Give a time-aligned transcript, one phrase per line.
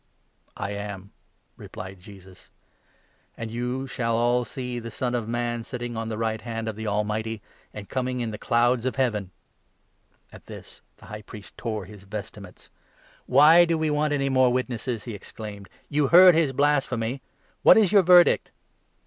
[0.57, 1.11] "I am,"
[1.57, 2.49] replied Jesus,
[3.37, 6.75] "and you shall all see the Son of Man sitting on the right hand of
[6.75, 7.39] the Almighty;
[7.71, 9.29] and' coming in the clouds of heaven'."
[10.31, 12.71] At this the High Priest tore his vestments.
[13.27, 15.69] "Why do we want any more witnesses?" he exclaimed.
[15.87, 17.21] "You heard his blasphemy?
[17.61, 18.49] What is your verdict